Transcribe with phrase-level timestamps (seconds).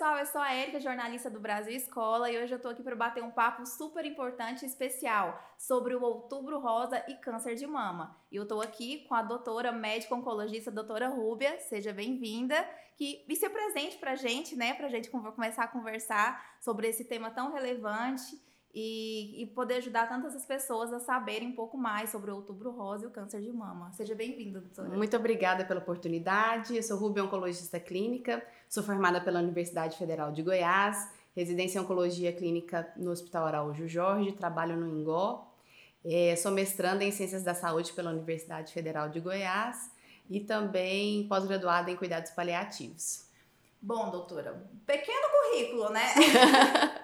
[0.00, 2.96] pessoal, eu sou a Érica, jornalista do Brasil Escola, e hoje eu tô aqui para
[2.96, 8.16] bater um papo super importante e especial sobre o Outubro Rosa e câncer de mama.
[8.32, 12.66] E eu tô aqui com a doutora médica oncologista, doutora Rúbia, seja bem-vinda,
[12.96, 17.30] que e se presente pra gente, né, pra gente começar a conversar sobre esse tema
[17.30, 18.40] tão relevante
[18.72, 22.70] e, e, poder ajudar tantas as pessoas a saberem um pouco mais sobre o Outubro
[22.70, 23.90] Rosa e o câncer de mama.
[23.92, 24.96] Seja bem-vinda, doutora.
[24.96, 26.76] Muito obrigada pela oportunidade.
[26.76, 32.32] Eu sou Rubia, oncologista clínica, sou formada pela Universidade Federal de Goiás, residência em oncologia
[32.32, 35.52] clínica no Hospital Araújo Jorge, trabalho no Ingó.
[36.04, 39.90] É, sou mestranda em Ciências da Saúde pela Universidade Federal de Goiás
[40.30, 43.26] e também pós-graduada em cuidados paliativos.
[43.82, 46.14] Bom, doutora, pequeno currículo, né?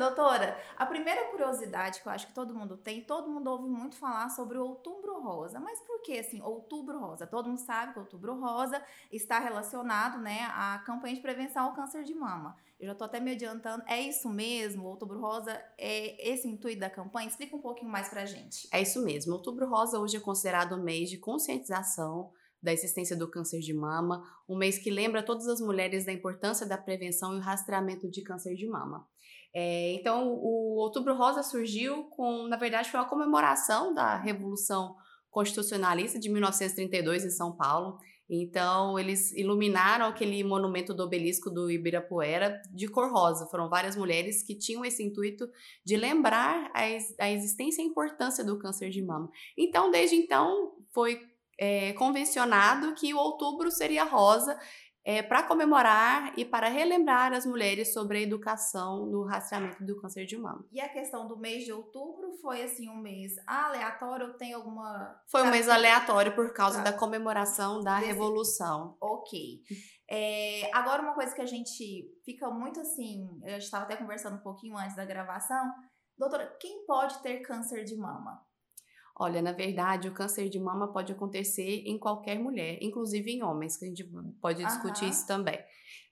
[0.00, 3.96] Doutora, a primeira curiosidade que eu acho que todo mundo tem, todo mundo ouve muito
[3.96, 5.60] falar sobre o outubro rosa.
[5.60, 7.26] Mas por que assim, outubro rosa?
[7.26, 8.82] Todo mundo sabe que outubro rosa
[9.12, 12.56] está relacionado, né, à campanha de prevenção ao câncer de mama.
[12.80, 13.84] Eu já estou até me adiantando.
[13.86, 14.86] É isso mesmo?
[14.86, 17.28] Outubro Rosa é esse intuito da campanha?
[17.28, 18.66] Explica um pouquinho mais pra gente.
[18.72, 19.34] É isso mesmo.
[19.34, 22.32] Outubro Rosa hoje é considerado um mês de conscientização
[22.62, 26.66] da existência do câncer de mama, um mês que lembra todas as mulheres da importância
[26.66, 29.06] da prevenção e o rastreamento de câncer de mama.
[29.54, 34.94] É, então, o Outubro Rosa surgiu com, na verdade, foi uma comemoração da Revolução
[35.30, 37.98] Constitucionalista de 1932 em São Paulo.
[38.32, 43.46] Então, eles iluminaram aquele monumento do obelisco do Ibirapuera de cor rosa.
[43.46, 45.48] Foram várias mulheres que tinham esse intuito
[45.84, 49.28] de lembrar a, a existência e a importância do câncer de mama.
[49.58, 51.20] Então, desde então, foi
[51.58, 54.56] é, convencionado que o outubro seria rosa
[55.04, 60.26] é, para comemorar e para relembrar as mulheres sobre a educação no rastreamento do câncer
[60.26, 60.66] de mama.
[60.70, 65.20] E a questão do mês de outubro foi assim um mês aleatório ou tem alguma.
[65.28, 66.90] Foi um mês aleatório por causa tá.
[66.90, 68.08] da comemoração da Desse...
[68.08, 68.96] Revolução.
[69.00, 69.62] Ok.
[70.08, 74.42] É, agora, uma coisa que a gente fica muito assim, eu estava até conversando um
[74.42, 75.72] pouquinho antes da gravação.
[76.18, 78.44] Doutora, quem pode ter câncer de mama?
[79.20, 83.76] Olha, na verdade, o câncer de mama pode acontecer em qualquer mulher, inclusive em homens,
[83.76, 84.02] que a gente
[84.40, 85.58] pode discutir isso também.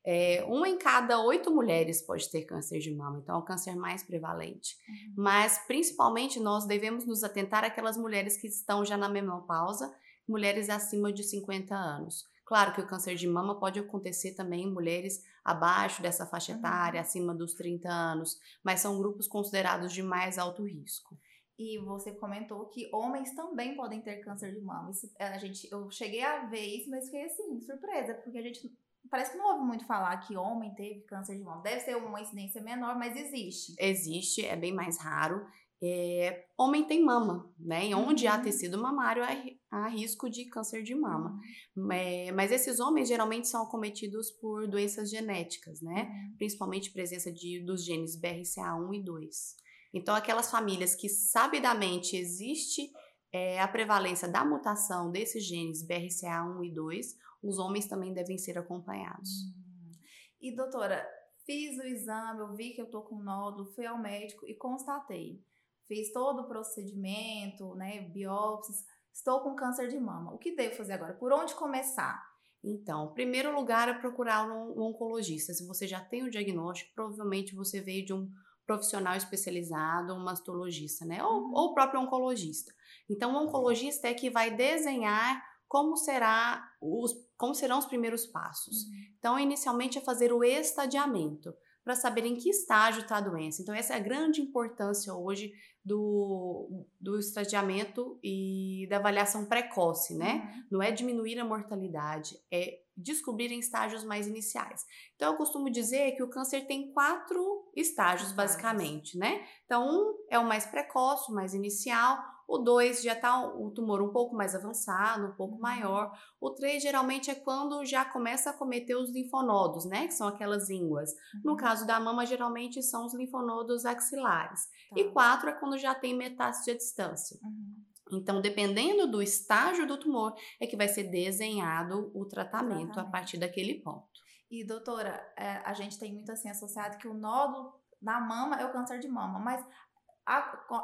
[0.05, 3.75] É, uma em cada oito mulheres pode ter câncer de mama, então é o câncer
[3.75, 4.77] mais prevalente.
[4.87, 5.15] Uhum.
[5.17, 9.91] Mas, principalmente, nós devemos nos atentar àquelas mulheres que estão já na menopausa,
[10.29, 12.27] mulheres acima de 50 anos.
[12.45, 17.01] Claro que o câncer de mama pode acontecer também em mulheres abaixo dessa faixa etária,
[17.01, 17.07] uhum.
[17.07, 21.17] acima dos 30 anos, mas são grupos considerados de mais alto risco.
[21.59, 24.91] E você comentou que homens também podem ter câncer de mama.
[24.91, 28.73] Isso, a gente, eu cheguei a ver isso, mas fiquei assim, surpresa, porque a gente
[29.11, 31.63] parece que não ouve muito falar que homem teve câncer de mama.
[31.63, 33.75] Deve ser uma incidência menor, mas existe.
[33.79, 35.45] Existe, é bem mais raro.
[35.81, 37.87] É, homem tem mama, né?
[37.87, 38.33] E onde uhum.
[38.33, 39.23] há tecido mamário
[39.71, 41.41] há, risco de câncer de mama.
[41.77, 41.93] Uhum.
[41.93, 46.03] É, mas esses homens geralmente são acometidos por doenças genéticas, né?
[46.03, 46.37] Uhum.
[46.37, 49.68] Principalmente presença de, dos genes BRCA1 e 2.
[49.93, 52.91] Então, aquelas famílias que sabidamente existe
[53.33, 58.59] é, a prevalência da mutação desses genes BRCA1 e 2, os homens também devem ser
[58.59, 59.31] acompanhados.
[59.31, 59.93] Hum.
[60.41, 61.07] E doutora,
[61.45, 65.43] fiz o exame, eu vi que eu tô com nódulo, fui ao médico e constatei.
[65.87, 70.33] Fiz todo o procedimento, né, biópsias, estou com câncer de mama.
[70.33, 71.15] O que devo fazer agora?
[71.15, 72.23] Por onde começar?
[72.63, 75.55] Então, primeiro lugar é procurar um, um oncologista.
[75.55, 78.31] Se você já tem o diagnóstico, provavelmente você veio de um
[78.69, 81.25] profissional especializado, um mastologista, né?
[81.25, 81.53] Ou, uhum.
[81.55, 82.71] ou o próprio oncologista.
[83.09, 88.83] Então, o oncologista é que vai desenhar como será os, como serão os primeiros passos.
[88.83, 88.91] Uhum.
[89.19, 93.63] Então, inicialmente é fazer o estadiamento para saber em que estágio está a doença.
[93.63, 100.35] Então, essa é a grande importância hoje do, do estadiamento e da avaliação precoce, né?
[100.35, 100.65] Uhum.
[100.73, 104.85] Não é diminuir a mortalidade, é descobrir em estágios mais iniciais.
[105.15, 109.47] Então, eu costumo dizer que o câncer tem quatro estágios, basicamente, né?
[109.65, 114.01] Então, um é o mais precoce, o mais inicial, o 2 já está o tumor
[114.01, 115.61] um pouco mais avançado, um pouco uhum.
[115.61, 116.19] maior.
[116.41, 120.07] O 3 geralmente é quando já começa a cometer os linfonodos, né?
[120.07, 121.11] Que são aquelas ínguas.
[121.35, 121.41] Uhum.
[121.45, 124.63] No caso da mama, geralmente são os linfonodos axilares.
[124.89, 124.99] Tá.
[124.99, 127.39] E 4 é quando já tem metástase à distância.
[127.43, 127.78] Uhum.
[128.13, 133.01] Então, dependendo do estágio do tumor, é que vai ser desenhado o tratamento Exatamente.
[133.01, 134.09] a partir daquele ponto.
[134.51, 138.65] E, doutora, é, a gente tem muito assim associado que o nódulo na mama é
[138.65, 139.65] o câncer de mama, mas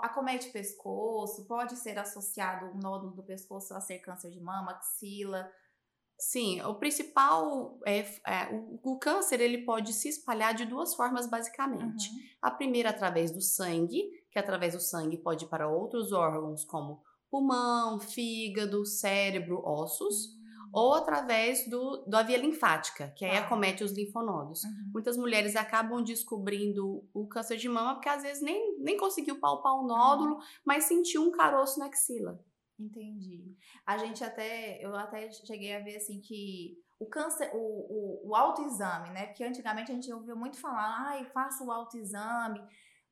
[0.02, 5.50] acomete pescoço, pode ser associado o nódulo do pescoço a ser câncer de mama, axila.
[6.18, 11.28] Sim, o principal é, é o, o, câncer ele pode se espalhar de duas formas
[11.28, 12.08] basicamente.
[12.08, 12.18] Uhum.
[12.40, 17.02] A primeira através do sangue, que através do sangue pode ir para outros órgãos como
[17.34, 20.26] pulmão, fígado, cérebro, ossos.
[20.26, 20.44] Uhum
[20.74, 23.44] ou através do, da via linfática, que aí Tá.
[23.46, 24.64] acomete os linfonodos.
[24.64, 24.90] Uhum.
[24.92, 29.72] Muitas mulheres acabam descobrindo o câncer de mama porque às vezes nem, nem conseguiu palpar
[29.72, 32.44] o nódulo, mas sentiu um caroço na axila.
[32.76, 33.54] Entendi.
[33.86, 37.58] A gente até, eu até cheguei a ver assim que o câncer, o,
[38.24, 39.26] o, o autoexame, né?
[39.26, 42.60] Porque antigamente a gente ouvia muito falar, ai, faça o autoexame.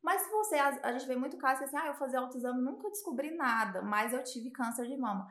[0.03, 2.61] Mas se você, a, a gente vê muito caso que assim, ah, eu fazer autoexame,
[2.61, 5.27] nunca descobri nada, mas eu tive câncer de mama.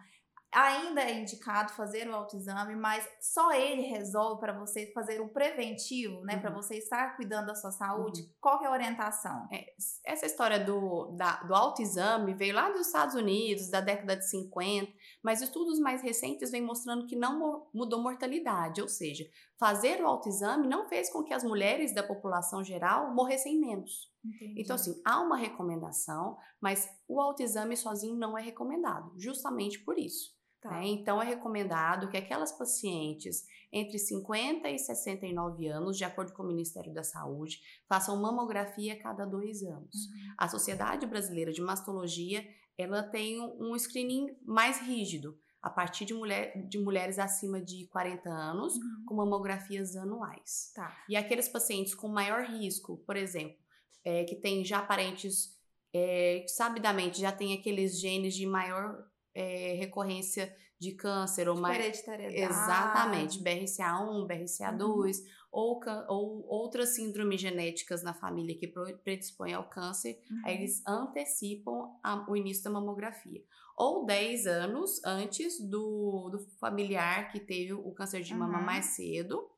[0.53, 6.25] Ainda é indicado fazer o autoexame, mas só ele resolve para você fazer um preventivo,
[6.25, 6.37] né?
[6.41, 6.57] Para Uhum.
[6.61, 8.29] você estar cuidando da sua saúde.
[8.41, 9.47] Qual que é a orientação?
[9.49, 9.73] É,
[10.05, 14.91] essa história do, da- do autoexame veio lá dos Estados Unidos, da década de 50,
[15.23, 19.23] mas estudos mais recentes vêm mostrando que não mudou mortalidade, ou seja,
[19.61, 24.11] fazer o autoexame não fez com que as mulheres da população geral morressem menos.
[24.25, 24.59] Entendi.
[24.59, 30.31] Então, assim, há uma recomendação, mas o autoexame sozinho não é recomendado, justamente por isso.
[30.59, 30.71] Tá.
[30.71, 30.87] né?
[30.87, 36.47] Então, é recomendado que aquelas pacientes entre 50 e 69 anos, de acordo com o
[36.47, 39.95] Ministério da Saúde, façam mamografia a cada dois anos.
[39.95, 40.33] Uhum.
[40.39, 42.43] A Sociedade Brasileira de Mastologia,
[42.77, 48.29] ela tem um screening mais rígido, a partir de, mulher, de mulheres acima de 40
[48.29, 49.05] anos, Uhum.
[49.07, 50.71] com mamografias anuais.
[50.75, 50.97] Tá.
[51.07, 53.57] E aqueles pacientes com maior risco, por exemplo,
[54.03, 55.55] é, que tem já parentes
[55.93, 59.05] é, que sabidamente já tem aqueles genes de maior
[59.35, 61.77] é, recorrência de câncer ou mais.
[61.77, 62.41] Hereditariedade.
[62.41, 65.17] Exatamente, BRCA1, BRCA2
[65.51, 68.67] ou, ou outras síndromes genéticas na família que
[69.03, 70.41] predispõem ao câncer, Uhum.
[70.45, 73.43] aí eles antecipam a- o início da mamografia.
[73.77, 78.65] Ou 10 anos antes do, do familiar que teve o câncer de mama Uhum.
[78.65, 79.49] mais cedo,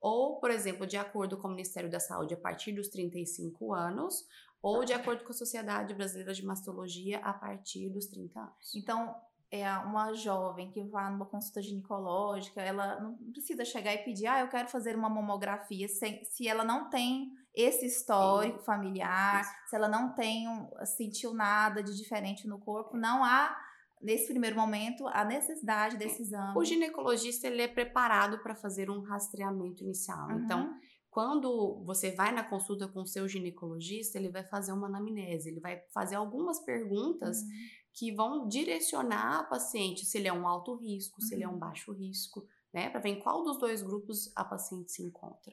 [0.00, 4.26] ou, por exemplo, de acordo com o Ministério da Saúde, a partir dos 35 anos,
[4.62, 8.74] ou de acordo com a Sociedade Brasileira de Mastologia, a partir dos 30 anos.
[8.74, 9.14] Então,
[9.52, 14.40] é uma jovem que vá numa consulta ginecológica, ela não precisa chegar e pedir, ah,
[14.40, 19.88] eu quero fazer uma mamografia, sem, se ela não tem esse histórico familiar, se ela
[19.88, 20.46] não tem,
[20.86, 23.54] sentiu nada de diferente no corpo, não há,
[24.00, 26.56] nesse primeiro momento, a necessidade desse exame.
[26.56, 30.28] O ginecologista ele é preparado para fazer um rastreamento inicial.
[30.28, 30.38] Uhum.
[30.38, 30.74] Então,
[31.12, 35.60] quando você vai na consulta com o seu ginecologista, ele vai fazer uma anamnese, ele
[35.60, 37.48] vai fazer algumas perguntas Uhum.
[37.92, 41.52] que vão direcionar a paciente se ele é um alto risco, se ele é um
[41.52, 41.58] Uhum.
[41.58, 42.88] baixo risco, né?
[42.88, 45.52] Para ver em qual dos dois grupos a paciente se encontra.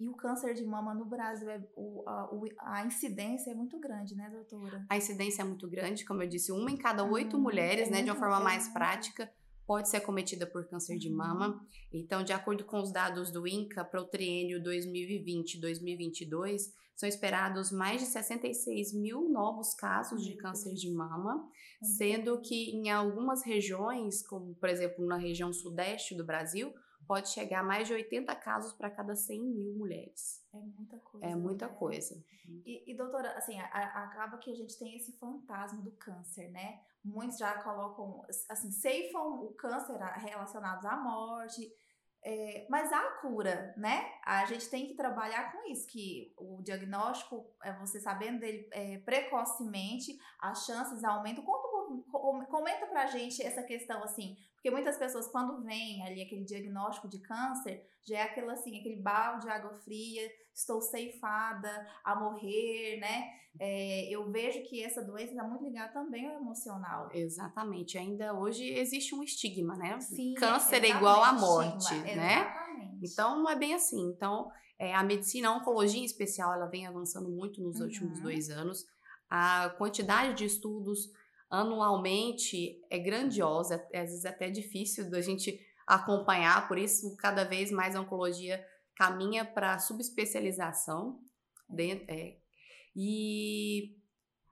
[0.00, 4.16] E o câncer de mama no Brasil, é, o, a, a incidência é muito grande,
[4.16, 4.84] né, doutora?
[4.88, 8.02] A incidência é muito grande, como eu disse, uma em cada oito mulheres, é né,
[8.02, 9.30] de uma forma é mais prática,
[9.66, 11.16] pode ser acometida por câncer de Uhum.
[11.16, 11.66] mama.
[11.92, 18.00] Então, de acordo com os dados do INCA para o triênio 2020-2022, são esperados mais
[18.00, 21.52] de 66 mil novos casos de câncer de mama, muito
[21.96, 26.72] sendo que em algumas regiões, como por exemplo na região sudeste do Brasil,
[27.06, 30.40] pode chegar a mais de 80 casos para cada 100 mil mulheres.
[30.54, 31.26] É muita coisa.
[31.26, 31.72] É muita né?
[31.74, 32.24] coisa.
[32.64, 36.48] E, e, doutora, assim, a- a- acaba que a gente tem esse fantasma do câncer,
[36.50, 36.80] né?
[37.04, 41.68] Muitos já colocam, assim, ceifam o câncer relacionados à morte,
[42.24, 44.08] é, mas há cura, né?
[44.24, 48.98] A gente tem que trabalhar com isso, que o diagnóstico, é você sabendo dele é,
[48.98, 51.44] precocemente, as chances aumentam.
[51.44, 51.61] Conta
[52.48, 57.18] comenta pra gente essa questão, assim, porque muitas pessoas, quando vem ali aquele diagnóstico de
[57.18, 63.30] câncer, já é aquele, assim, aquele balde de água fria, estou ceifada a morrer, né?
[63.60, 67.08] É, eu vejo que essa doença está muito ligada também ao emocional.
[67.12, 67.98] Exatamente.
[67.98, 69.98] Ainda hoje existe um estigma, né?
[70.00, 72.40] Sim, Câncer é igual à morte, estigma, né?
[72.40, 73.12] Exatamente.
[73.12, 74.00] Então não é bem assim.
[74.10, 77.86] Então é, a medicina, a oncologia em especial, ela vem avançando muito nos Uhum.
[77.86, 78.86] últimos dois anos.
[79.28, 81.10] A quantidade de estudos
[81.52, 87.70] anualmente é grandiosa, é, às vezes até difícil da gente acompanhar, por isso cada vez
[87.70, 88.64] mais a oncologia
[88.96, 91.20] caminha para subespecialização
[91.68, 92.38] dentro, é,
[92.96, 93.94] e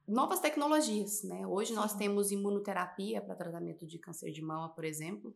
[0.07, 1.47] novas tecnologias, né?
[1.47, 5.35] Hoje nós temos imunoterapia para tratamento de câncer de mama, por exemplo,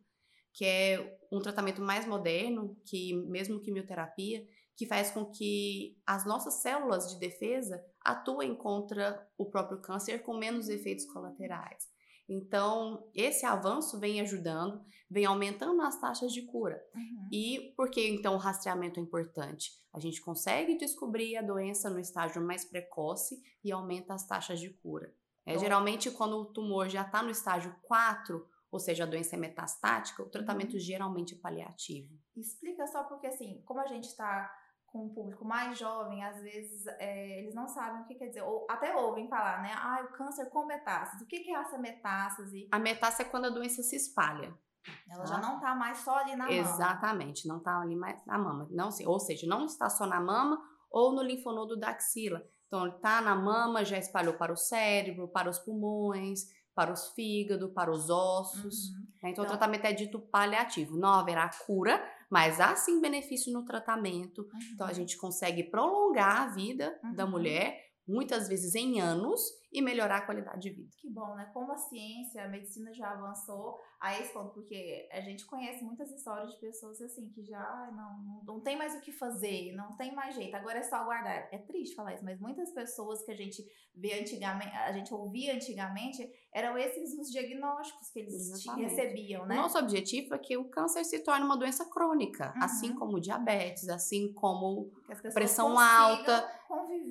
[0.53, 6.55] que é um tratamento mais moderno que mesmo quimioterapia, que faz com que as nossas
[6.55, 11.89] células de defesa atuem contra o próprio câncer com menos efeitos colaterais.
[12.29, 16.83] Então, esse avanço vem ajudando, vem aumentando as taxas de cura.
[16.95, 17.29] Uhum.
[17.31, 19.73] E por que então o rastreamento é importante?
[19.93, 24.71] A gente consegue descobrir a doença no estágio mais precoce e aumenta as taxas de
[24.71, 25.15] cura.
[25.47, 29.39] É, geralmente, quando o tumor já está no estágio 4, ou seja, a doença é
[29.39, 32.19] metastática, o tratamento geralmente é paliativo.
[32.35, 34.51] Explica só porque, assim, como a gente está
[34.95, 38.43] com um público mais jovem, às vezes é, eles não sabem o que quer dizer,
[38.43, 39.73] ou até ouvem falar, né?
[39.75, 41.25] Ah, o câncer com metástase.
[41.25, 42.69] O que, que é essa metástase?
[42.71, 44.57] A metástase é quando a doença se espalha.
[45.11, 45.27] Ela tá?
[45.27, 46.75] já não tá mais só ali na Exatamente, mama.
[46.77, 48.69] Exatamente, não tá ali mais na mama.
[48.71, 52.47] Não, ou seja, não está só na mama ou no linfonodo da axila.
[52.69, 57.09] Então, ele tá na mama, já espalhou para o cérebro, para os pulmões, para os
[57.09, 58.91] fígados, para os ossos.
[58.91, 59.07] Uhum.
[59.19, 60.97] Então, então, o tratamento é dito paliativo.
[60.97, 62.01] Não haverá cura,
[62.35, 64.49] mas há sim benefício no tratamento.
[64.73, 64.97] Então, a uhum.
[64.97, 67.15] gente consegue prolongar a vida uhum.
[67.15, 69.41] da mulher, muitas vezes em anos,
[69.75, 70.89] e melhorar a qualidade de vida.
[70.99, 71.51] Que bom, né?
[71.53, 76.13] Como a ciência, a medicina já avançou a esse ponto, porque a gente conhece muitas
[76.13, 80.15] histórias de pessoas assim que já não, não, tem mais o que fazer, não tem
[80.15, 81.49] mais jeito, agora é só aguardar.
[81.51, 85.53] É triste falar isso, mas muitas pessoas que a gente vê antigamente, a gente ouvia
[85.53, 88.95] antigamente, eram esses os diagnósticos que eles Exatamente.
[88.95, 89.57] recebiam, né?
[89.57, 92.63] Nosso objetivo é que o câncer se torne uma doença crônica, uhum.
[92.63, 94.93] assim como diabetes, assim como
[95.33, 96.49] pressão alta.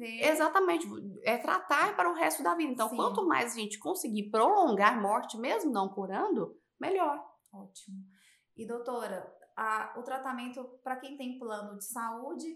[0.04, 0.30] Conviver.
[0.30, 0.88] Exatamente.
[1.24, 2.72] É tratar para o resto da vida.
[2.72, 2.96] Então, Sim.
[2.96, 7.24] quanto mais a gente conseguir prolongar morte, mesmo não curando, melhor.
[7.52, 7.98] Ótimo.
[8.56, 12.48] E doutora, a, o tratamento para quem tem plano de saúde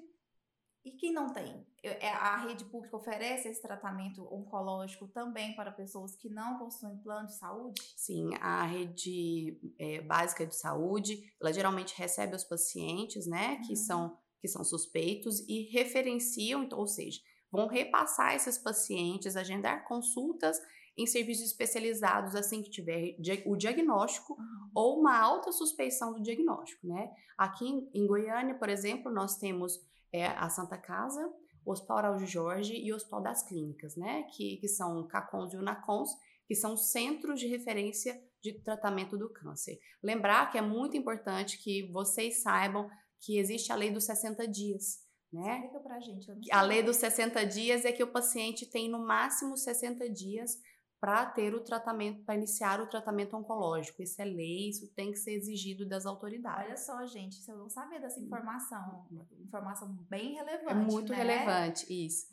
[0.84, 1.66] e quem não tem?
[1.84, 7.27] É, a rede pública oferece esse tratamento oncológico também para pessoas que não possuem plano
[7.27, 7.82] de saúde?
[7.96, 13.75] Sim, a rede é, básica de saúde, ela geralmente recebe os pacientes, né, que, uhum.
[13.75, 17.20] são, que são suspeitos e referenciam, então, ou seja,
[17.51, 20.60] vão repassar esses pacientes, agendar consultas
[20.98, 24.70] em serviços especializados assim que tiver o diagnóstico uhum.
[24.74, 27.12] ou uma alta suspeição do diagnóstico, né?
[27.38, 29.80] Aqui em, Goiânia, por exemplo, nós temos
[30.12, 31.32] é, a Santa Casa,
[31.63, 34.24] o Hospital Araújo Jorge e o Hospital das Clínicas, né?
[34.24, 36.10] Que, que são CACONS e UNACONS,
[36.48, 39.77] que são centros de referência de tratamento do câncer.
[40.01, 42.89] Lembrar que é muito importante que vocês saibam
[43.20, 45.06] que existe a lei dos 60 dias.
[45.31, 45.55] Né?
[45.55, 46.51] Explica pra gente.
[46.51, 50.57] A lei dos 60 dias é que o paciente tem no máximo 60 dias
[51.00, 54.01] para ter o tratamento, para iniciar o tratamento oncológico.
[54.01, 56.65] Isso é lei, isso tem que ser exigido das autoridades.
[56.65, 59.05] Olha só, gente, se eu não sabia dessa informação,
[59.39, 60.72] informação bem relevante.
[60.72, 61.17] É muito né?
[61.17, 62.25] relevante, isso.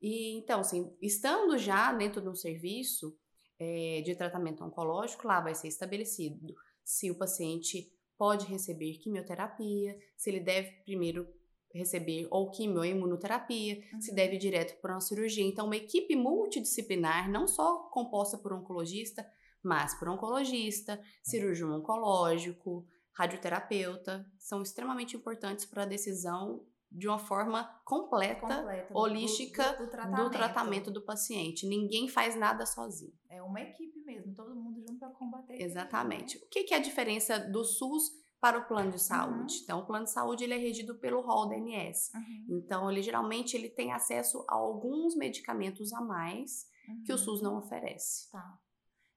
[0.00, 3.16] E então, assim, estando já dentro de um serviço
[3.58, 10.30] é, de tratamento oncológico, lá vai ser estabelecido se o paciente pode receber quimioterapia, se
[10.30, 11.28] ele deve primeiro
[11.74, 14.00] receber ou quimio ou imunoterapia, uhum.
[14.00, 15.44] se deve ir direto para uma cirurgia.
[15.44, 19.26] Então, uma equipe multidisciplinar, não só composta por oncologista,
[19.62, 27.64] mas por oncologista, cirurgião oncológico, radioterapeuta, são extremamente importantes para a decisão de uma forma
[27.84, 30.22] completa, completa holística do, do, do, tratamento.
[30.22, 30.90] do, tratamento.
[30.90, 31.66] do paciente.
[31.66, 33.12] Ninguém faz nada sozinho.
[33.28, 35.60] É uma equipe mesmo, todo mundo junto para combater.
[35.60, 36.38] Exatamente.
[36.38, 39.54] O que, que é a diferença do SUS para o plano de saúde.
[39.54, 39.60] Uhum.
[39.62, 42.12] Então, o plano de saúde ele é regido pelo rol da ANS.
[42.14, 42.58] Uhum.
[42.58, 47.02] Então, ele geralmente ele tem acesso a alguns medicamentos a mais uhum.
[47.04, 48.30] que o SUS não oferece.
[48.30, 48.58] Tá.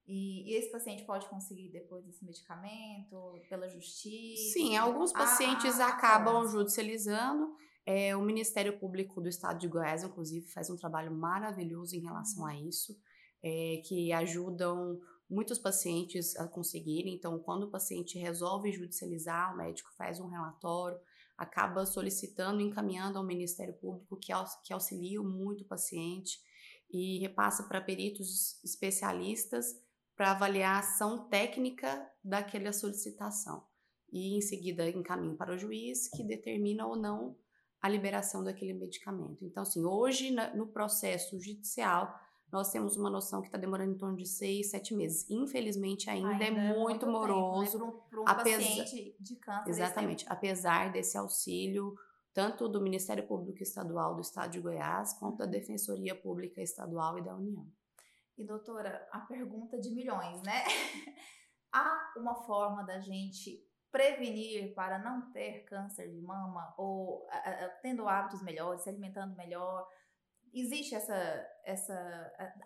[0.08, 4.54] E, e, esse paciente pode conseguir depois esse medicamento pela justiça?
[4.54, 7.56] Sim, alguns pacientes ah, acabam judicializando.
[7.86, 12.46] É, o Ministério Público do Estado de Goiás, inclusive, faz um trabalho maravilhoso em relação
[12.46, 12.96] a isso,
[13.44, 15.00] é, que ajudam
[15.32, 17.16] muitos pacientes conseguirem.
[17.16, 21.00] Então, quando o paciente resolve judicializar, o médico faz um relatório,
[21.38, 24.34] acaba solicitando, encaminhando ao Ministério Público, que,
[24.64, 26.38] que auxilia muito o paciente
[26.92, 29.68] e repassa para peritos especialistas
[30.16, 33.66] para avaliar a ação técnica daquela solicitação.
[34.12, 37.38] E em seguida encaminha para o juiz que determina ou não
[37.82, 39.44] a liberação daquele medicamento.
[39.44, 42.14] Então, assim, hoje no processo judicial,
[42.52, 45.30] nós temos uma noção que está demorando em torno de seis, sete meses.
[45.30, 47.80] Infelizmente, ainda, é ainda é, muito, muito moroso.
[47.80, 48.02] Tempo, né?
[48.10, 49.70] Para um, um paciente de câncer.
[49.70, 50.26] Exatamente.
[50.28, 51.96] Apesar desse auxílio,
[52.34, 57.24] tanto do Ministério Público Estadual do Estado de Goiás, quanto da Defensoria Pública Estadual e
[57.24, 57.66] da União.
[58.38, 60.64] E, doutora, a pergunta de milhões, né?
[61.72, 67.70] Há uma forma da gente prevenir para não ter câncer de mama ou a, a,
[67.82, 69.88] tendo hábitos melhores, se alimentando melhor,
[70.54, 71.94] Existe essa, essa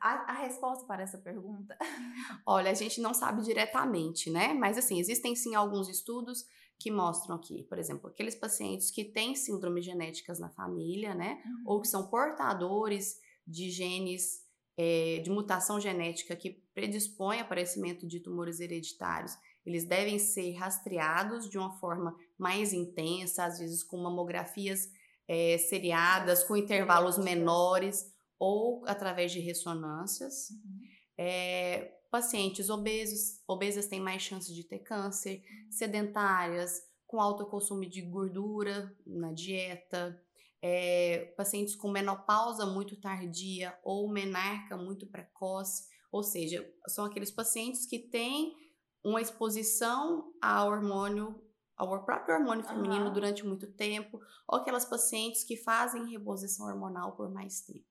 [0.01, 1.77] a, a, resposta para essa pergunta?
[2.45, 4.53] Olha, a gente não sabe diretamente, né?
[4.53, 6.45] Mas assim, existem sim alguns estudos
[6.79, 11.41] que mostram aqui, por exemplo, aqueles pacientes que têm síndromes genéticas na família, né?
[11.45, 11.63] Uhum.
[11.67, 14.43] Ou que são portadores de genes
[14.77, 21.49] é, de mutação genética que predispõe ao aparecimento de tumores hereditários, eles devem ser rastreados
[21.49, 24.89] de uma forma mais intensa, às vezes com mamografias
[25.27, 30.49] é, seriadas, com intervalos menores ou através de ressonâncias.
[30.49, 30.81] Uhum.
[31.17, 35.71] É, pacientes obesos, obesas têm mais chances de ter câncer, uhum.
[35.71, 40.21] sedentárias, com alto consumo de gordura na dieta,
[40.61, 47.85] é, pacientes com menopausa muito tardia ou menarca muito precoce, ou seja, são aqueles pacientes
[47.85, 48.55] que têm
[49.03, 51.39] uma exposição ao hormônio,
[51.75, 53.13] ao próprio hormônio feminino uhum.
[53.13, 57.85] durante muito tempo, ou aquelas pacientes que fazem reposição hormonal por mais tempo.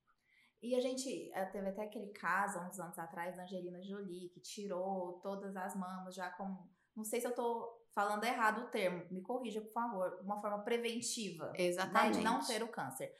[0.62, 4.40] E a gente eh, teve até aquele caso, uns anos atrás, da Angelina Jolie, que
[4.40, 6.70] tirou todas as mamas já como.
[6.96, 10.60] Não sei se eu tô falando errado o termo, me corrija, por favor, uma forma
[10.60, 11.52] preventiva.
[11.54, 12.16] Exatamente.
[12.16, 13.14] Né, de não ter o câncer.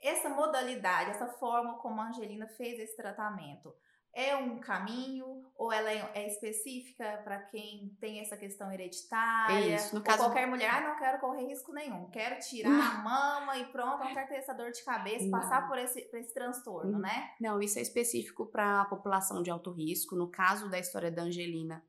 [0.00, 3.74] Essa modalidade, essa forma como a Angelina fez esse tratamento,
[4.16, 9.76] é um caminho ou ela é, é específica para quem tem essa questão hereditária?
[9.76, 10.24] Isso, no caso...
[10.24, 12.80] qualquer mulher, ah, não quero correr risco nenhum, quero tirar não.
[12.80, 15.30] a mama e pronto, não quero ter essa dor de cabeça, não.
[15.30, 17.30] passar por esse, por esse transtorno, né?
[17.38, 20.16] Não, isso é específico para a população de alto risco.
[20.16, 21.84] No caso da história da Angelina,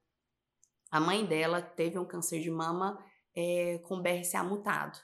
[0.92, 3.02] a mãe dela teve um câncer de mama
[3.34, 5.00] é, com BRCA mutado.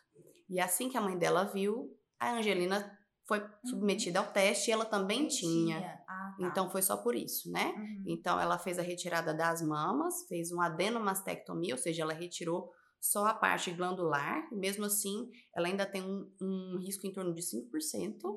[0.49, 3.47] E assim que a mãe dela viu, a Angelina foi uhum.
[3.65, 5.77] submetida ao teste e ela também tinha.
[5.77, 6.02] tinha.
[6.23, 6.47] Ah, tá.
[6.47, 7.73] Então foi só por isso, né?
[7.75, 8.03] Uhum.
[8.07, 13.25] Então ela fez a retirada das mamas, fez uma adenomastectomia, ou seja, ela retirou só
[13.25, 17.69] a parte glandular, mesmo assim ela ainda tem um, um risco em torno de 5%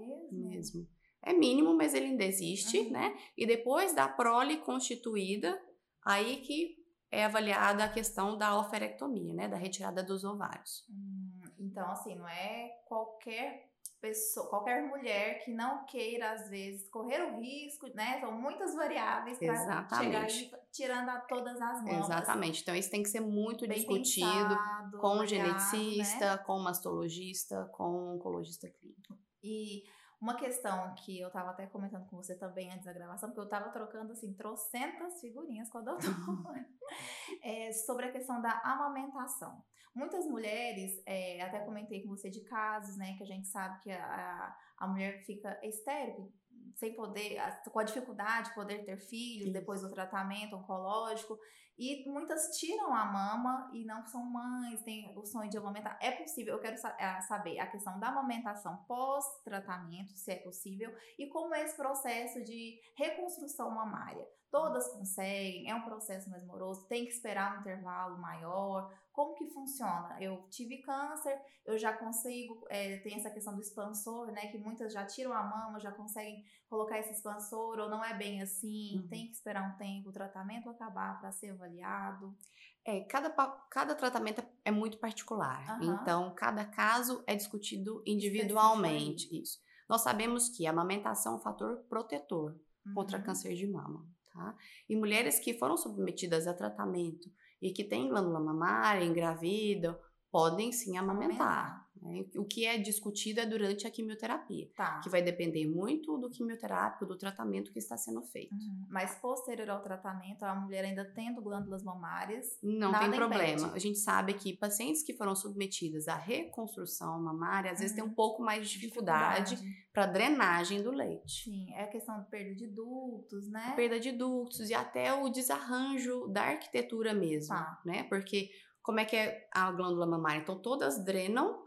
[0.01, 0.49] mesmo.
[0.49, 0.89] mesmo.
[1.23, 2.91] É mínimo, mas ele ainda existe, uhum.
[2.91, 3.17] né?
[3.37, 5.61] E depois da prole constituída,
[6.05, 6.77] aí que
[7.11, 9.49] é avaliada a questão da oferectomia, né?
[9.49, 10.85] Da retirada dos ovários.
[10.91, 17.23] Hum, então, assim, não é qualquer pessoa, qualquer mulher que não queira, às vezes, correr
[17.23, 18.21] o risco, né?
[18.21, 20.27] São muitas variáveis para chegar
[20.73, 22.07] tirando a todas as mãos.
[22.07, 22.63] Exatamente.
[22.63, 26.39] Então, isso tem que ser muito Bem discutido pensado, com o geneticista, né?
[26.39, 29.19] com o mastologista, com o oncologista clínico.
[29.43, 29.85] E
[30.27, 33.45] uma questão que eu estava até comentando com você também antes da gravação, porque eu
[33.45, 36.67] estava trocando, assim, trocentas figurinhas com a doutora,
[37.45, 39.63] é, sobre a questão da amamentação.
[39.95, 43.93] Muitas mulheres, é, até comentei com você de casos, né, que a gente sabe que
[43.93, 46.33] a, a mulher fica estéril,
[46.77, 47.41] sem poder,
[47.73, 51.39] com a dificuldade de poder ter filhos depois do tratamento oncológico.
[51.79, 55.99] E muitas tiram a mama e não são mães, têm o sonho de amamentar.
[56.01, 61.55] É possível, eu quero saber a questão da amamentação pós-tratamento, se é possível, e como
[61.55, 64.27] é esse processo de reconstrução mamária.
[64.51, 68.91] Todas conseguem, é um processo mais moroso, tem que esperar um intervalo maior.
[69.17, 70.15] Como que funciona?
[70.21, 74.49] Eu tive câncer, eu já consigo, é, tem essa questão do expansor, né?
[74.49, 78.43] Que muitas já tiram a mama, já conseguem colocar esse expansor, ou não é bem
[78.43, 79.09] assim, uhum.
[79.09, 82.37] tem que esperar um tempo o tratamento acabar para ser avaliado.
[82.85, 83.31] É, cada,
[83.71, 85.81] cada tratamento é muito particular.
[85.81, 85.95] Uhum.
[85.95, 89.35] Então, cada caso é discutido individualmente.
[89.41, 89.59] Isso.
[89.89, 92.93] Nós sabemos que a amamentação é um fator protetor uhum.
[92.93, 94.07] contra câncer de mama.
[94.31, 94.55] Tá?
[94.87, 99.99] E mulheres que foram submetidas a tratamento e que têm glândula mamária, engravidam,
[100.31, 101.86] podem sim amamentar.
[102.07, 102.25] Né?
[102.37, 105.01] O que é discutido é durante a quimioterapia, tá.
[105.01, 108.55] que vai depender muito do quimioterápico, do tratamento que está sendo feito.
[108.55, 108.87] Uhum.
[108.89, 113.53] Mas posterior ao tratamento, a mulher ainda tendo glândulas mamárias, não tem problema.
[113.53, 113.77] Impede.
[113.77, 117.83] A gente sabe que pacientes que foram submetidas à reconstrução mamária, às uhum.
[117.83, 118.15] vezes tem um uhum.
[118.15, 119.87] pouco mais de dificuldade, dificuldade.
[119.93, 121.45] para drenagem do leite.
[121.45, 123.71] Sim, é a questão de perda de ductos, né?
[123.73, 127.81] A perda de ductos e até o desarranjo da arquitetura mesmo, tá.
[127.85, 128.05] né?
[128.05, 128.51] Porque
[128.87, 130.41] como é que é a glândula mamária?
[130.41, 131.66] Então todas drenam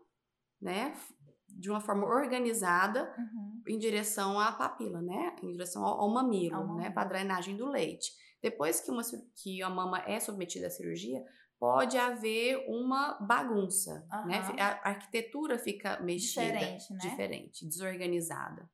[0.62, 0.94] né,
[1.48, 3.62] de uma forma organizada uhum.
[3.68, 7.56] em direção à papila, né, em direção ao, ao mamilo, ao né, para a drenagem
[7.56, 8.12] do leite.
[8.42, 9.02] Depois que, uma,
[9.36, 11.24] que a mama é submetida à cirurgia,
[11.60, 14.28] pode haver uma bagunça, uhum.
[14.28, 17.00] né, a arquitetura fica mexida, diferente, né?
[17.02, 18.70] diferente, desorganizada.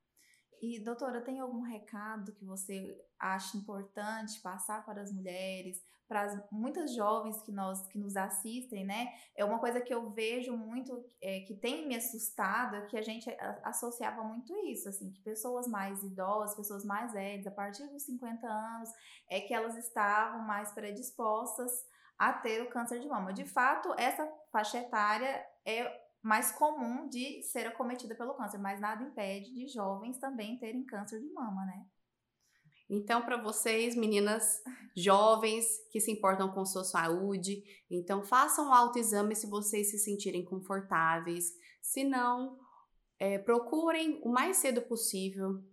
[0.66, 5.84] E doutora, tem algum recado que você acha importante passar para as mulheres?
[6.08, 9.12] para muitas jovens que nós que nos assistem, né?
[9.36, 13.02] É uma coisa que eu vejo muito é, que tem me assustado, é que a
[13.02, 13.28] gente
[13.64, 18.48] associava muito isso, assim, que pessoas mais idosas, pessoas mais velhas, a partir dos 50
[18.48, 18.90] anos,
[19.28, 21.72] é que elas estavam mais predispostas
[22.20, 23.34] a ter o câncer de mama.
[23.34, 29.04] De fato, essa faixa etária é mais comum de ser acometida pelo câncer, mas nada
[29.04, 31.86] impede de jovens também terem câncer de mama, né?
[32.90, 34.64] Então, para vocês, meninas
[34.98, 40.44] jovens que se importam com sua saúde, então façam um autoexame se vocês se sentirem
[40.44, 41.54] confortáveis.
[41.80, 42.58] Se não,
[43.20, 45.64] é, procurem o mais cedo possível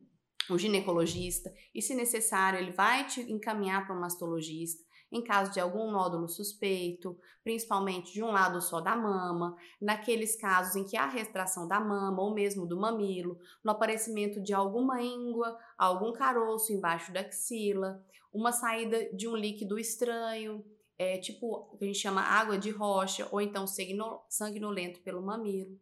[0.50, 5.60] o ginecologista e, se necessário, ele vai te encaminhar para um mastologista em caso de
[5.60, 11.06] algum nódulo suspeito, principalmente de um lado só da mama, naqueles casos em que há
[11.06, 17.12] retração da mama ou mesmo do mamilo, no aparecimento de alguma íngua, algum caroço embaixo
[17.12, 20.64] da axila, uma saída de um líquido estranho,
[20.98, 25.78] é, tipo que a gente chama água de rocha, ou então sanguinolento pelo mamilo.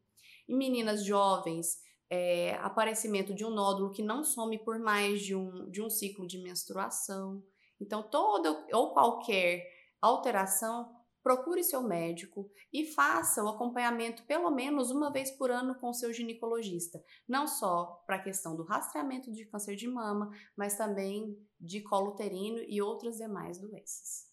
[0.48, 1.78] Em meninas jovens,
[2.10, 6.26] é, aparecimento de um nódulo que não some por mais de um, de um ciclo
[6.26, 7.40] de menstruação.
[7.80, 9.66] Então, todo ou qualquer
[10.00, 15.92] alteração, procure seu médico e faça o acompanhamento pelo menos uma vez por ano com
[15.92, 21.36] seu ginecologista, não só para a questão do rastreamento de câncer de mama, mas também
[21.60, 24.29] de colo uterino e outras demais doenças.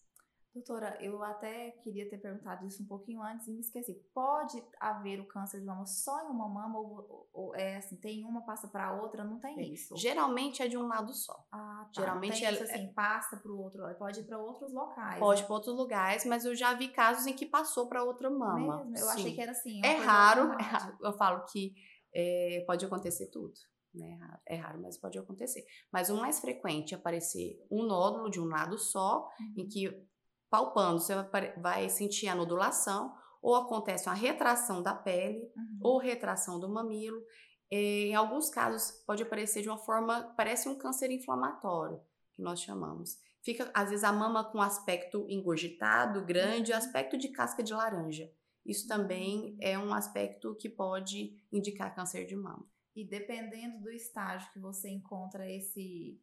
[0.58, 3.94] Doutora, eu até queria ter perguntado isso um pouquinho antes e me esqueci.
[4.12, 8.24] Pode haver o câncer de mama só em uma mama ou, ou é assim, tem
[8.24, 9.22] uma passa para outra?
[9.22, 9.62] Não tem é.
[9.62, 9.96] isso.
[9.96, 11.46] Geralmente é de um lado só.
[11.52, 12.00] Ah, tá.
[12.00, 12.92] Geralmente é isso, assim, é...
[12.92, 15.20] passa para o outro, pode ir para outros locais.
[15.20, 15.46] Pode né?
[15.46, 18.84] para outros lugares, mas eu já vi casos em que passou para outra mama.
[18.84, 18.96] Mesmo?
[18.96, 19.20] Eu Sim.
[19.20, 19.80] achei que era assim.
[19.84, 20.98] É raro, é raro.
[21.00, 21.72] Eu falo que
[22.12, 23.54] é, pode acontecer tudo.
[23.94, 24.18] Né?
[24.44, 25.64] É raro, mas pode acontecer.
[25.92, 29.54] Mas o mais frequente é aparecer um nódulo de um lado só, uhum.
[29.56, 30.08] em que
[30.50, 31.14] palpando, você
[31.58, 35.78] vai sentir a nodulação, ou acontece uma retração da pele, uhum.
[35.80, 37.22] ou retração do mamilo.
[37.70, 42.00] Em alguns casos, pode aparecer de uma forma, parece um câncer inflamatório,
[42.34, 43.18] que nós chamamos.
[43.42, 46.78] Fica, às vezes, a mama com aspecto engurgitado, grande, uhum.
[46.78, 48.30] aspecto de casca de laranja.
[48.64, 49.56] Isso também uhum.
[49.60, 52.66] é um aspecto que pode indicar câncer de mama.
[52.94, 56.20] E dependendo do estágio que você encontra esse.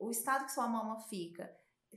[0.00, 1.48] O estado que sua mama fica,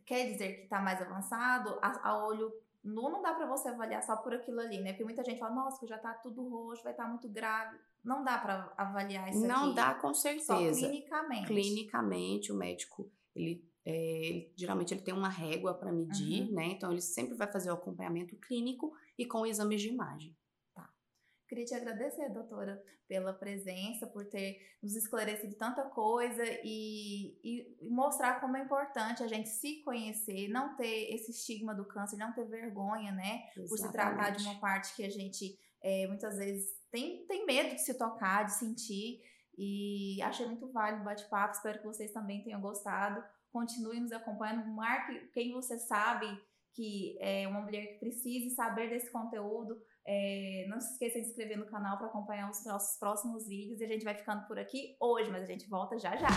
[0.06, 2.52] quer dizer que está mais avançado, a, a olho
[2.86, 4.92] nu não dá para você avaliar só por aquilo ali, né?
[4.92, 7.78] Porque muita gente fala, nossa, que já tá tudo roxo, vai estar tá muito grave.
[8.04, 9.76] Não dá para avaliar isso Não aqui.
[9.76, 10.46] dá, com certeza.
[10.46, 11.48] Só clinicamente.
[11.48, 16.54] Clinicamente, o médico, ele, é, ele geralmente ele tem uma régua para medir, uhum.
[16.54, 16.66] né?
[16.68, 20.36] Então ele sempre vai fazer o acompanhamento clínico e com exames de imagem.
[21.48, 28.40] Queria te agradecer, doutora, pela presença, por ter nos esclarecido tanta coisa e, e, mostrar
[28.40, 32.46] como é importante a gente se conhecer, não ter esse estigma do câncer, não ter
[32.46, 33.44] vergonha, né?
[33.56, 33.70] Exatamente.
[33.70, 37.76] Por se tratar de uma parte que a gente é, muitas vezes tem, tem medo
[37.76, 39.22] de se tocar, de sentir.
[39.58, 43.24] E achei muito válido o bate-papo, espero que vocês também tenham gostado.
[43.52, 46.28] Continue nos acompanhando, marque quem você sabe
[46.74, 51.32] que é uma mulher que precise saber desse conteúdo é, não se esqueça de se
[51.32, 53.82] inscrever no canal para acompanhar os nossos próximos vídeos.
[53.82, 56.30] E a gente vai ficando por aqui hoje, mas a gente volta já já.